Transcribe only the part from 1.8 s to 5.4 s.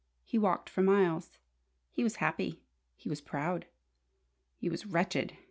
He was happy. He was proud. He was wretched.